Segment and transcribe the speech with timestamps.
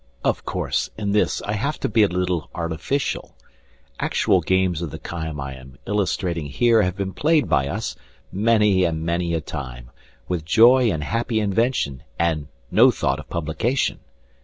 [0.23, 3.35] Of course, in this I have to be a little artificial.
[3.99, 7.95] Actual games of the kind I am illustrating here have been played by us,
[8.31, 9.91] many and many a time,
[10.27, 13.99] with joy and happy invention and no thought of publication.